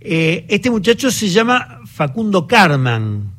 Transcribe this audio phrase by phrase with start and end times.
[0.00, 3.34] Eh, este muchacho se llama Facundo Carman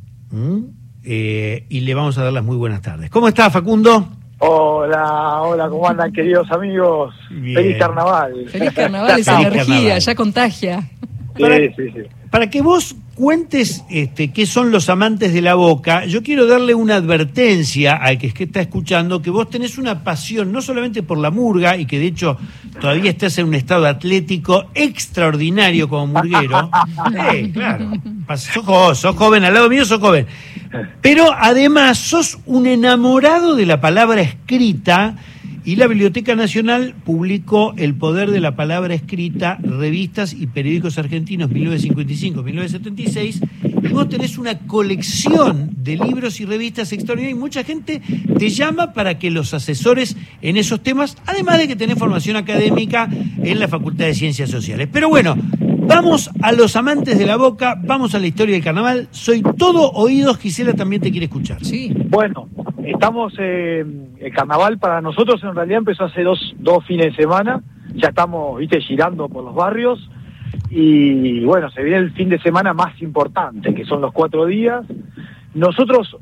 [1.04, 3.10] eh, y le vamos a dar las muy buenas tardes.
[3.10, 4.08] ¿Cómo está Facundo?
[4.38, 7.16] Hola, hola, ¿cómo andan queridos amigos?
[7.30, 8.48] Feliz carnaval.
[8.48, 10.90] Feliz carnaval, esa energía, ya contagia.
[11.36, 11.44] Sí,
[11.76, 12.21] sí, sí.
[12.32, 16.74] Para que vos cuentes este, qué son los amantes de la boca, yo quiero darle
[16.74, 21.30] una advertencia al que, está escuchando, que vos tenés una pasión no solamente por la
[21.30, 22.38] murga, y que de hecho
[22.80, 26.72] todavía estás en un estado atlético extraordinario como murguero.
[27.54, 27.92] Claro.
[28.38, 30.26] Sos, sos joven, al lado mío sos joven.
[31.02, 35.16] Pero además sos un enamorado de la palabra escrita
[35.64, 41.50] y la Biblioteca Nacional publicó El Poder de la Palabra Escrita, revistas y periódicos argentinos
[41.52, 43.50] 1955-1976.
[43.84, 48.02] Y vos tenés una colección de libros y revistas extraordinarias y mucha gente
[48.38, 53.10] te llama para que los asesores en esos temas, además de que tenés formación académica
[53.44, 54.88] en la Facultad de Ciencias Sociales.
[54.92, 55.36] Pero bueno,
[55.94, 59.10] Vamos a los amantes de la boca, vamos a la historia del carnaval.
[59.12, 61.66] Soy todo oídos, Gisela también te quiere escuchar.
[61.66, 61.92] Sí.
[62.08, 62.48] Bueno,
[62.86, 63.86] estamos, eh,
[64.20, 67.62] el carnaval para nosotros en realidad empezó hace dos, dos fines de semana,
[67.94, 70.10] ya estamos, viste, girando por los barrios
[70.70, 74.86] y bueno, se viene el fin de semana más importante, que son los cuatro días.
[75.54, 76.18] Nosotros,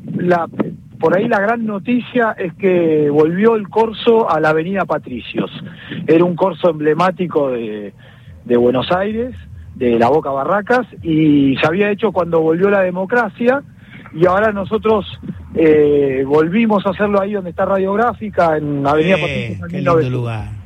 [1.00, 5.52] por ahí la gran noticia es que volvió el corso a la Avenida Patricios.
[6.08, 7.94] Era un corso emblemático de,
[8.46, 9.36] de Buenos Aires
[9.76, 13.64] de la Boca Barracas y se había hecho cuando volvió la democracia
[14.14, 15.06] y ahora nosotros
[15.56, 20.60] eh, volvimos a hacerlo ahí donde está Radiográfica, en Avenida eh, Qué lugar.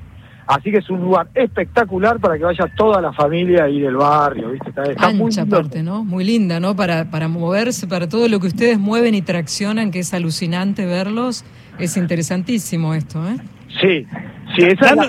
[0.46, 4.52] Así que es un lugar espectacular para que vaya toda la familia ahí del barrio,
[4.52, 4.72] ¿viste?
[4.90, 6.04] Está, muy parte, ¿no?
[6.04, 6.76] Muy linda, ¿no?
[6.76, 11.46] Para, para moverse, para todo lo que ustedes mueven y traccionan, que es alucinante verlos.
[11.80, 13.38] Es interesantísimo esto, ¿eh?
[13.82, 14.06] Sí,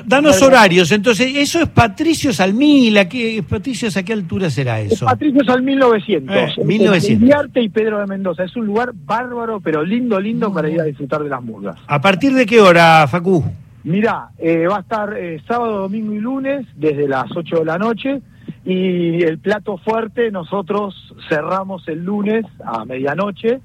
[0.07, 5.07] danos horarios, entonces, eso es Patricio Salmil, ¿a qué, Patricio, ¿a qué altura será eso?
[5.07, 7.31] Patricio Salmil 900, eh, 1900.
[7.35, 10.85] Arte y Pedro de Mendoza, es un lugar bárbaro, pero lindo, lindo para ir a
[10.85, 11.77] disfrutar de las murgas.
[11.87, 13.45] ¿A partir de qué hora, Facu?
[13.85, 17.79] Mirá, eh, va a estar eh, sábado, domingo y lunes, desde las 8 de la
[17.79, 18.23] noche,
[18.65, 23.61] y el plato fuerte nosotros cerramos el lunes a medianoche,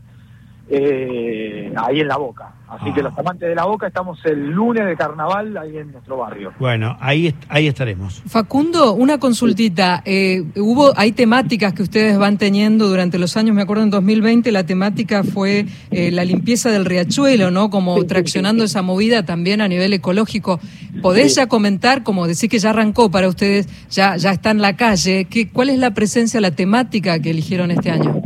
[0.69, 2.53] eh, ahí en la boca.
[2.69, 3.03] Así que ah.
[3.03, 6.53] los amantes de la boca estamos el lunes de carnaval ahí en nuestro barrio.
[6.59, 8.21] Bueno, ahí, ahí estaremos.
[8.27, 10.03] Facundo, una consultita.
[10.05, 13.55] Eh, hubo, hay temáticas que ustedes van teniendo durante los años.
[13.55, 17.71] Me acuerdo en 2020 la temática fue eh, la limpieza del riachuelo, ¿no?
[17.71, 20.59] Como traccionando esa movida también a nivel ecológico.
[21.01, 24.75] ¿Podés ya comentar, como decir que ya arrancó para ustedes, ya, ya está en la
[24.75, 28.21] calle, ¿qué, ¿cuál es la presencia, la temática que eligieron este año?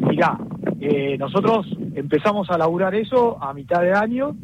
[0.00, 0.38] Mirá,
[0.92, 4.34] eh, nosotros empezamos a laburar eso a mitad de año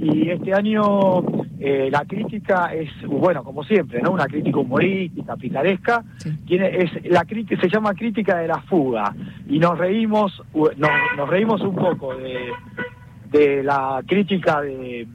[0.00, 1.20] y este año
[1.58, 4.12] eh, la crítica es, bueno, como siempre, ¿no?
[4.12, 6.02] Una crítica humorística, picaresca.
[6.46, 9.14] Tiene, es, la se llama crítica de la fuga
[9.46, 12.48] y nos reímos, nos, reímos un poco de,
[13.30, 15.06] de la crítica de,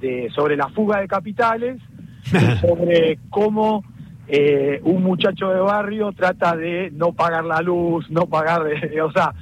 [0.00, 1.80] de, sobre la fuga de capitales,
[2.60, 3.84] sobre cómo
[4.26, 9.12] eh, un muchacho de barrio trata de no pagar la luz, no pagar, de, o
[9.12, 9.32] sea,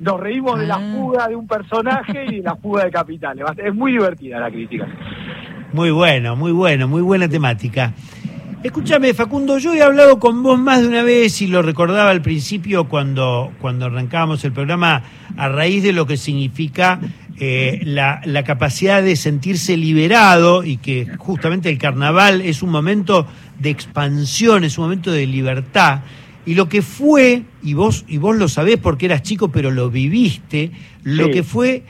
[0.00, 0.92] nos reímos de la ah.
[0.94, 3.44] fuga de un personaje y de la fuga de capitales.
[3.56, 4.86] Es muy divertida la crítica.
[5.72, 7.92] Muy bueno, muy bueno, muy buena temática.
[8.64, 12.22] Escúchame, Facundo, yo he hablado con vos más de una vez y lo recordaba al
[12.22, 15.02] principio cuando, cuando arrancábamos el programa
[15.36, 16.98] a raíz de lo que significa
[17.38, 23.26] eh, la, la, capacidad de sentirse liberado y que justamente el carnaval es un momento
[23.58, 26.00] de expansión, es un momento de libertad.
[26.46, 29.90] Y lo que fue, y vos, y vos lo sabés porque eras chico, pero lo
[29.90, 30.72] viviste,
[31.02, 31.84] lo que fue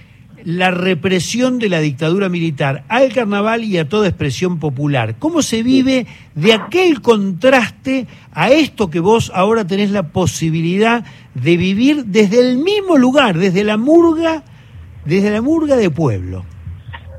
[0.44, 5.16] la represión de la dictadura militar al carnaval y a toda expresión popular.
[5.18, 11.04] ¿Cómo se vive de aquel contraste a esto que vos ahora tenés la posibilidad
[11.34, 14.44] de vivir desde el mismo lugar, desde la murga,
[15.04, 16.44] desde la murga de pueblo?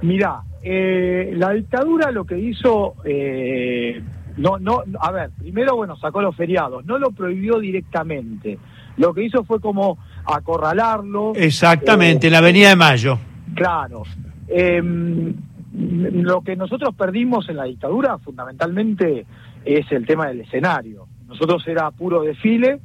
[0.04, 4.02] Mirá, eh, la dictadura lo que hizo eh,
[4.38, 8.58] no, no, a ver, primero, bueno, sacó los feriados, no lo prohibió directamente.
[8.98, 11.34] Lo que hizo fue como acorralarlo.
[11.36, 13.18] Exactamente, en la Avenida de Mayo.
[13.54, 14.04] Claro.
[14.48, 15.34] Em,
[15.74, 19.26] lo que nosotros perdimos en la dictadura fundamentalmente
[19.64, 21.08] es el tema del escenario.
[21.28, 22.80] Nosotros era puro desfile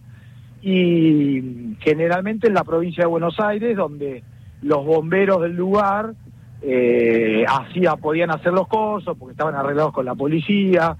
[0.62, 4.22] y generalmente en la provincia de Buenos Aires, donde
[4.62, 6.14] los bomberos del lugar
[6.62, 10.96] eh, hacía, podían hacer los cursos porque estaban arreglados con la policía,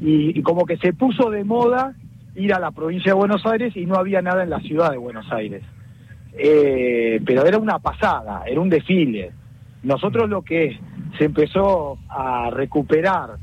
[0.00, 1.94] y, como que se puso de moda
[2.34, 4.98] ir a la provincia de Buenos Aires y no había nada en la ciudad de
[4.98, 5.62] Buenos Aires.
[6.36, 9.32] Eh, pero era una pasada, era un desfile.
[9.82, 10.78] Nosotros lo que
[11.18, 13.36] se empezó a recuperar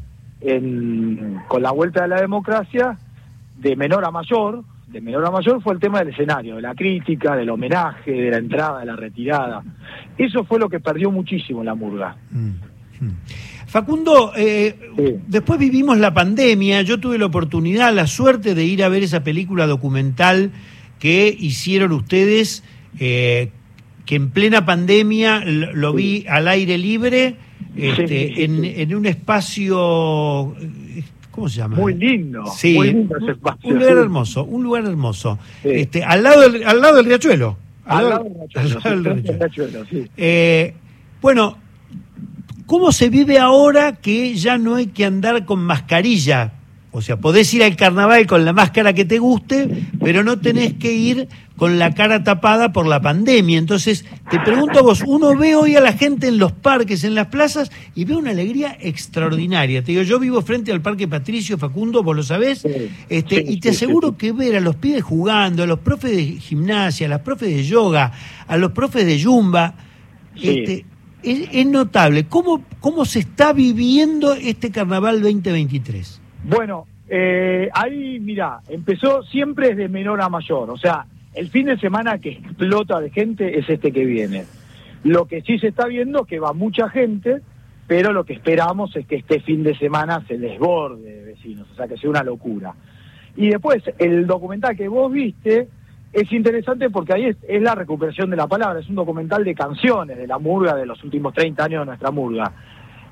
[1.47, 2.97] con la vuelta de la democracia,
[3.57, 6.75] de menor a mayor, de menor a mayor fue el tema del escenario, de la
[6.75, 9.63] crítica, del homenaje, de la entrada, de la retirada.
[10.17, 12.15] Eso fue lo que perdió muchísimo la murga.
[12.31, 13.17] Mm, mm.
[13.71, 14.75] Facundo, eh,
[15.27, 19.23] después vivimos la pandemia, yo tuve la oportunidad, la suerte de ir a ver esa
[19.23, 20.51] película documental
[20.99, 22.65] que hicieron ustedes,
[22.99, 23.49] eh,
[24.05, 27.37] que en plena pandemia lo, vi al aire libre,
[27.77, 30.53] este, en, un espacio
[31.31, 31.77] ¿cómo se llama?
[31.77, 32.43] Muy lindo.
[32.47, 35.39] Sí, muy lindo ese espacio, un lugar hermoso, un lugar hermoso.
[35.63, 37.57] Este, al lado del, al lado del riachuelo.
[37.85, 38.25] Al, lado,
[38.83, 39.85] del riachuelo.
[39.89, 40.09] sí.
[40.17, 40.73] Eh,
[41.21, 41.60] bueno,
[42.71, 46.53] ¿cómo se vive ahora que ya no hay que andar con mascarilla?
[46.91, 50.75] O sea, podés ir al carnaval con la máscara que te guste, pero no tenés
[50.75, 51.27] que ir
[51.57, 53.59] con la cara tapada por la pandemia.
[53.59, 57.13] Entonces, te pregunto a vos, uno ve hoy a la gente en los parques, en
[57.13, 59.83] las plazas, y ve una alegría extraordinaria.
[59.83, 62.65] Te digo, yo vivo frente al Parque Patricio Facundo, vos lo sabés,
[63.09, 67.07] este, y te aseguro que ver a los pibes jugando, a los profes de gimnasia,
[67.07, 68.13] a los profes de yoga,
[68.47, 69.73] a los profes de yumba,
[70.41, 70.85] este,
[71.23, 72.25] es, notable.
[72.25, 76.21] ¿Cómo, ¿Cómo se está viviendo este carnaval 2023?
[76.43, 80.69] Bueno, eh, ahí, mira, empezó siempre de menor a mayor.
[80.69, 84.45] O sea, el fin de semana que explota de gente es este que viene.
[85.03, 87.41] Lo que sí se está viendo es que va mucha gente,
[87.87, 91.75] pero lo que esperamos es que este fin de semana se desborde de vecinos, o
[91.75, 92.73] sea, que sea una locura.
[93.35, 95.67] Y después, el documental que vos viste
[96.13, 100.17] es interesante porque ahí es, la recuperación de la palabra, es un documental de canciones
[100.17, 102.51] de la murga de los últimos 30 años de nuestra murga.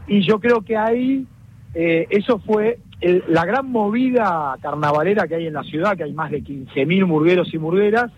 [0.08, 1.26] Y yo creo que ahí
[1.74, 6.32] eh, eso fue la gran movida carnavalera que hay en la ciudad, que hay más
[6.32, 8.12] de 15.000 murgueros y murgueras,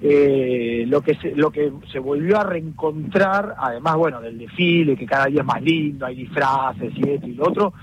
[0.00, 5.06] eh, lo que se, lo que se volvió a reencontrar, además bueno del desfile que
[5.06, 7.74] cada día es más lindo, hay disfraces y esto y lo otro,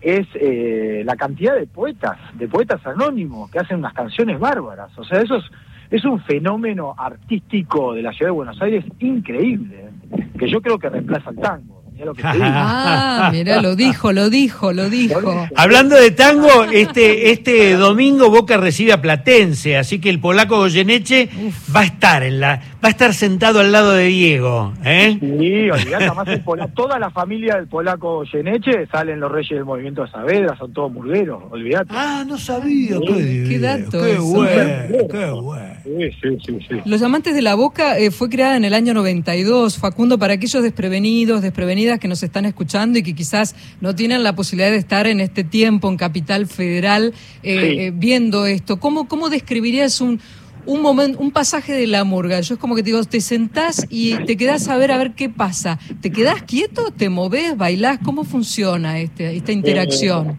[0.00, 4.96] es eh, la cantidad de poetas, de poetas anónimos que hacen unas canciones bárbaras.
[4.98, 5.44] O sea, eso es,
[5.90, 9.90] es un fenómeno artístico de la ciudad de Buenos Aires increíble,
[10.38, 11.79] que yo creo que reemplaza el tango.
[12.22, 15.20] Ah, mira, lo dijo, lo dijo, lo dijo.
[15.56, 21.28] Hablando de tango, este, este domingo Boca recibe a Platense, así que el polaco Goyeneche
[21.74, 24.72] va a estar en la, va a estar sentado al lado de Diego.
[24.84, 25.16] ¿eh?
[25.20, 30.10] Sí, olvidate, además toda la familia del polaco Goyeneche salen los reyes del movimiento de
[30.10, 31.90] Saavedra, son todos murgueros, olvídate.
[31.90, 34.02] Ah, no sabía, qué, dato.
[34.02, 35.70] Qué bueno, qué bueno.
[35.84, 39.78] Sí, sí, sí, Los Amantes de la Boca eh, fue creada en el año 92,
[39.78, 44.34] Facundo, para aquellos desprevenidos, desprevenidas que nos están escuchando y que quizás no tienen la
[44.34, 48.78] posibilidad de estar en este tiempo en Capital Federal eh, eh, viendo esto.
[48.80, 50.20] ¿Cómo, cómo describirías un,
[50.66, 52.40] un momento, un pasaje de la murga.
[52.40, 55.12] Yo es como que te digo, te sentás y te quedás a ver a ver
[55.12, 55.78] qué pasa.
[56.00, 56.90] ¿Te quedás quieto?
[56.90, 57.56] ¿Te moves?
[57.56, 57.98] ¿Bailás?
[58.04, 60.36] ¿Cómo funciona este, esta interacción?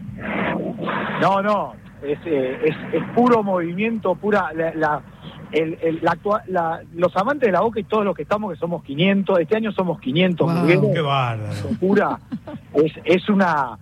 [1.20, 5.02] no, no, es, es, puro movimiento, pura la
[5.52, 8.82] el, el, la, los amantes de la boca y todos los que estamos, que somos
[8.82, 10.66] 500, este año somos 500.
[10.66, 11.68] ¡Qué bárbaro!
[11.78, 12.18] Pura,
[12.74, 13.78] es, es una...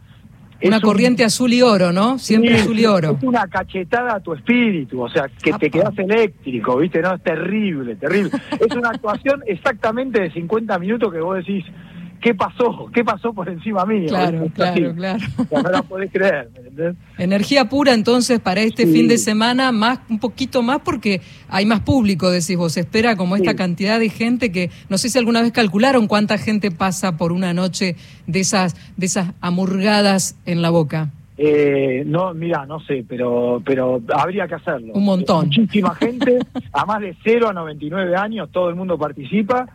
[0.62, 2.18] una corriente azul y oro, ¿no?
[2.18, 3.12] Siempre azul y oro.
[3.12, 7.00] Es una cachetada a tu espíritu, o sea, que te quedas eléctrico, ¿viste?
[7.00, 8.30] No, es terrible, terrible.
[8.58, 11.64] es una actuación exactamente de 50 minutos que vos decís,
[12.20, 12.90] ¿qué pasó?
[12.92, 14.08] ¿Qué pasó por encima mío?
[14.08, 15.24] Claro, claro, claro.
[15.50, 16.50] no la podés creer,
[17.18, 21.80] Energía pura entonces para este fin de semana, más un poquito más porque hay más
[21.80, 25.52] público, decís vos, espera como esta cantidad de gente que no sé si alguna vez
[25.52, 27.96] calcularon cuánta gente pasa por una noche
[28.26, 31.10] de esas de esas amurgadas en la boca.
[31.42, 34.92] Eh, no, mira, no sé, pero pero habría que hacerlo.
[34.92, 35.46] Un montón.
[35.46, 36.38] Muchísima gente,
[36.72, 39.66] a más de 0 a 99 años, todo el mundo participa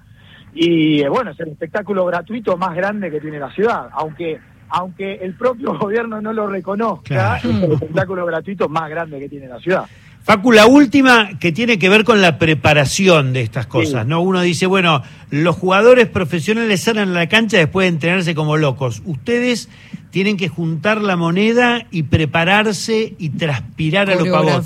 [0.55, 5.15] y eh, bueno, es el espectáculo gratuito más grande que tiene la ciudad, aunque aunque
[5.15, 9.59] el propio gobierno no lo reconozca, es el espectáculo gratuito más grande que tiene la
[9.59, 9.85] ciudad.
[10.25, 14.21] Facu, la última que tiene que ver con la preparación de estas cosas, ¿no?
[14.21, 19.03] Uno dice, bueno, los jugadores profesionales salen a la cancha después de entrenarse como locos.
[19.05, 19.69] Ustedes
[20.09, 24.65] tienen que juntar la moneda y prepararse y transpirar a los pavotes.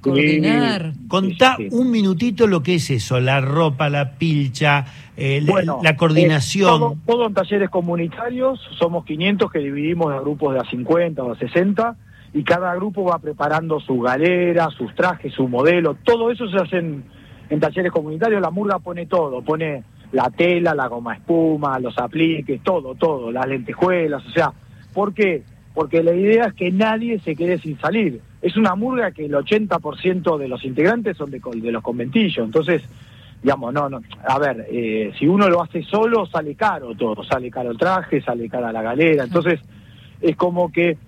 [0.00, 0.92] coordinar.
[1.08, 4.86] Contá un minutito lo que es eso, la ropa, la pilcha,
[5.16, 5.44] eh,
[5.82, 6.78] la, coordinación.
[6.78, 11.32] todo, todo, en talleres comunitarios, somos 500 que dividimos en grupos de a 50 o
[11.32, 11.96] a 60
[12.36, 16.76] y cada grupo va preparando su galera, sus trajes, su modelo, todo eso se hace
[16.76, 22.62] en, talleres comunitarios, la murga pone todo, pone la tela, la goma espuma, los apliques,
[22.62, 24.52] todo, todo, las lentejuelas, o sea,
[24.92, 25.44] ¿por qué?
[25.72, 28.20] Porque la idea es que nadie se quede sin salir.
[28.42, 32.82] Es una murga que el 80% de los integrantes son de, de los conventillos, entonces
[33.42, 37.50] digamos, no, no, a ver, eh, si uno lo hace solo sale caro todo, sale
[37.50, 39.58] caro el traje, sale cara la galera, entonces
[40.20, 40.98] es como que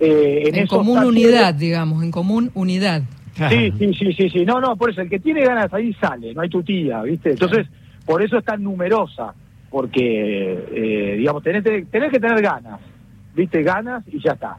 [0.00, 3.02] eh, en, común unidad, digamos, en común unidad.
[3.48, 4.44] Sí, sí, sí, sí, sí.
[4.44, 7.30] No, no, por eso, el que tiene ganas ahí sale, no hay tutía, ¿viste?
[7.30, 7.66] Entonces,
[8.04, 9.34] por eso es tan numerosa,
[9.70, 12.80] porque, eh, digamos, tenés, tenés que tener ganas,
[13.34, 13.62] ¿viste?
[13.62, 14.56] Ganas y ya está.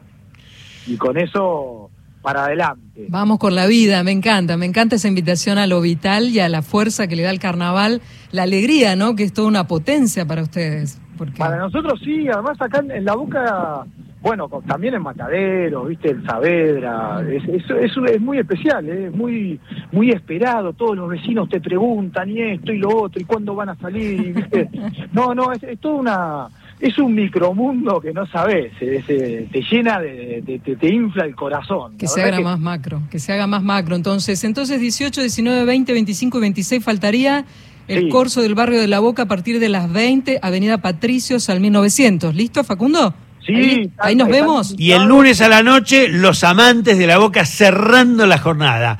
[0.86, 1.90] Y con eso
[2.22, 3.06] para adelante.
[3.08, 6.48] Vamos con la vida, me encanta, me encanta esa invitación a lo vital y a
[6.48, 9.14] la fuerza que le da el carnaval, la alegría, ¿no?
[9.14, 11.00] Que es toda una potencia para ustedes.
[11.16, 11.38] Porque...
[11.38, 13.84] Para nosotros sí, además acá en la boca,
[14.22, 19.06] bueno, también en Matadero, viste, el Saavedra, es, es, es, muy especial, ¿eh?
[19.06, 19.58] es muy,
[19.92, 23.70] muy esperado, todos los vecinos te preguntan y esto y lo otro, y cuándo van
[23.70, 24.68] a salir, viste.
[25.12, 26.48] No, no, es, es toda una
[26.80, 31.98] es un micromundo que no sabes, te llena de, te, infla el corazón.
[31.98, 33.96] Que se haga más macro, que se haga más macro.
[33.96, 37.44] Entonces, entonces 18, 19, 20, 25 y 26 faltaría
[37.86, 41.60] el corso del barrio de La Boca a partir de las 20, Avenida Patricios al
[41.60, 42.34] 1900.
[42.34, 43.14] ¿Listo, Facundo?
[43.46, 43.90] Sí.
[43.98, 44.74] Ahí, nos vemos.
[44.78, 48.98] Y el lunes a la noche, los amantes de La Boca cerrando la jornada.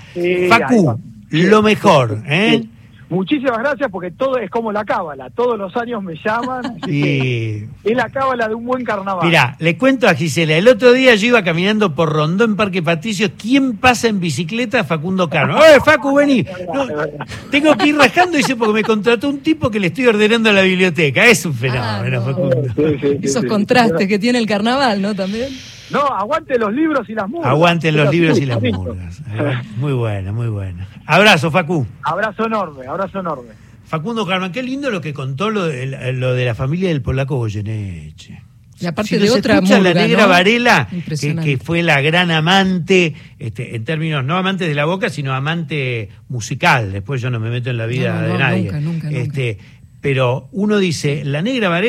[0.49, 0.99] Facu,
[1.31, 2.65] lo mejor, ¿eh?
[3.11, 6.79] Muchísimas gracias porque todo es como la cábala, todos los años me llaman.
[6.87, 7.65] Y...
[7.83, 9.27] Es la cábala de un buen carnaval.
[9.27, 12.83] Mira, le cuento a Gisela, el otro día yo iba caminando por Rondó en Parque
[12.83, 14.85] Patricio, ¿quién pasa en bicicleta?
[14.85, 15.59] Facundo Cano.
[15.59, 16.45] ¡Eh, Facu, vení!
[17.51, 20.53] tengo que ir rajando, dice, porque me contrató un tipo que le estoy ordenando a
[20.53, 21.27] la biblioteca.
[21.27, 22.63] Es un fenómeno, ah, Facundo.
[23.21, 25.17] Esos contrastes que tiene el carnaval, ¿no?
[25.17, 25.49] También.
[25.91, 27.51] No, aguante los libros y las murgas.
[27.51, 29.23] Aguanten los libros y las murgas.
[29.77, 30.87] Muy buena, muy buena.
[31.07, 31.87] Abrazo, Facu.
[32.03, 33.51] Abrazo enorme, abrazo enorme.
[33.91, 37.37] Facundo Carmen, qué lindo lo que contó lo de, lo de la familia del polaco
[37.37, 38.41] Goyeneche.
[38.79, 43.85] Y aparte de otra murga, la negra Varela, que, fue la gran amante, este, en
[43.85, 46.93] términos no amante de la boca, sino amante musical.
[46.93, 48.73] Después yo no me meto en la vida de nadie.
[48.73, 49.59] Nunca, nunca, este,
[50.01, 51.89] Pero uno dice, la negra Varela